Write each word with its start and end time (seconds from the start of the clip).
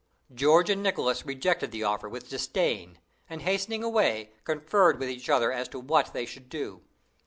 George 0.33 0.67
and 0.71 0.81
Nicholas 0.81 1.27
rejected 1.27 1.69
the 1.69 1.83
offer 1.83 2.09
with 2.09 2.27
disdain, 2.27 2.97
and, 3.29 3.43
hastening 3.43 3.83
away, 3.83 4.31
conferred 4.45 4.97
with 4.99 5.09
each 5.09 5.29
other 5.29 5.51
as 5.51 5.67
to 5.67 5.79
what 5.79 6.11
they 6.11 6.25
should 6.25 6.49
do. 6.49 6.81